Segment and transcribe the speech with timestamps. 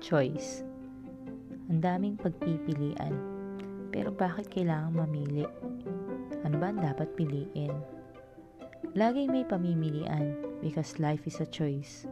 [0.00, 0.64] choice.
[1.68, 3.12] Ang daming pagpipilian.
[3.92, 5.44] Pero bakit kailangan mamili?
[6.40, 7.76] Ano ba ang dapat piliin?
[8.96, 12.08] Laging may pamimilian because life is a choice.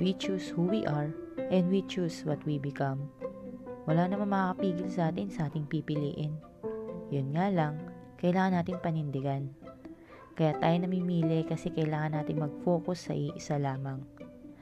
[0.00, 1.12] We choose who we are
[1.52, 3.12] and we choose what we become.
[3.84, 6.32] Wala namang makakapigil sa atin sa ating pipiliin.
[7.12, 7.76] Yun nga lang,
[8.16, 9.52] kailangan natin panindigan.
[10.32, 14.00] Kaya tayo namimili kasi kailangan natin mag-focus sa iisa lamang.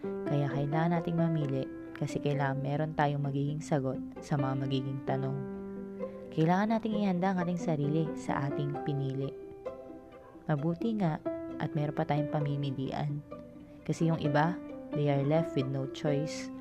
[0.02, 1.64] Kaya kailangan nating mamili
[1.96, 5.38] kasi kailangan meron tayong magiging sagot sa mga magiging tanong.
[6.34, 9.32] Kailangan nating ihanda ang ating sarili sa ating pinili.
[10.46, 11.18] Mabuti nga
[11.58, 13.18] at meron pa tayong pamimilian.
[13.82, 14.54] Kasi yung iba,
[14.94, 16.52] they are left with no choice.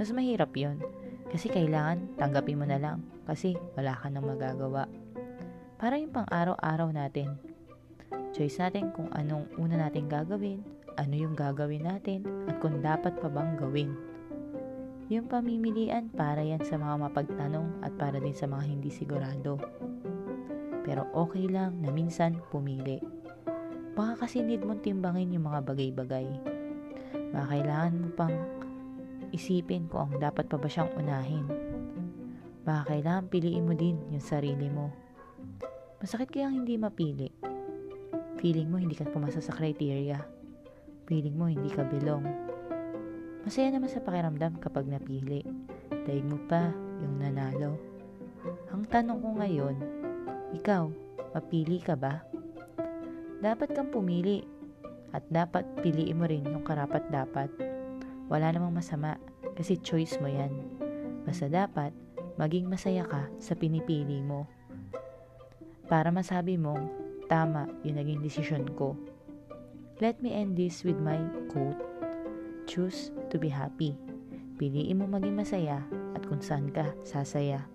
[0.00, 0.80] Mas mahirap yon
[1.28, 4.88] kasi kailangan tanggapin mo na lang kasi wala ka nang magagawa.
[5.76, 7.36] Para yung pang araw-araw natin,
[8.38, 10.60] Choice natin kung anong una natin gagawin,
[10.98, 13.94] ano yung gagawin natin, at kung dapat pa bang gawin.
[15.08, 19.56] Yung pamimilian para yan sa mga mapagtanong at para din sa mga hindi sigurado.
[20.84, 23.00] Pero okay lang na minsan pumili.
[23.96, 26.28] Baka kasi need mong timbangin yung mga bagay-bagay.
[27.32, 28.36] Baka kailangan mo pang
[29.32, 31.46] isipin kung ang dapat pa ba siyang unahin.
[32.68, 34.92] Baka kailangan piliin mo din yung sarili mo.
[36.04, 37.32] Masakit kayang hindi mapili
[38.38, 40.37] Feeling mo hindi ka pumasa sa criteria.
[41.08, 42.20] Feeling mo hindi ka belong.
[43.48, 45.40] Masaya naman sa pakiramdam kapag napili.
[46.04, 46.68] Daig mo pa
[47.00, 47.80] yung nanalo.
[48.68, 49.76] Ang tanong ko ngayon,
[50.52, 50.92] ikaw,
[51.32, 52.20] mapili ka ba?
[53.40, 54.44] Dapat kang pumili
[55.16, 57.48] at dapat piliin mo rin yung karapat dapat.
[58.28, 59.16] Wala namang masama
[59.56, 60.52] kasi choice mo yan.
[61.24, 61.96] Basta dapat
[62.36, 64.44] maging masaya ka sa pinipili mo.
[65.88, 68.96] Para masabi mong Tama yung naging desisyon ko.
[69.98, 71.18] Let me end this with my
[71.50, 71.74] quote.
[72.70, 73.98] Choose to be happy.
[74.54, 75.82] Piliin mo maging masaya
[76.14, 77.66] at kung saan ka sasaya.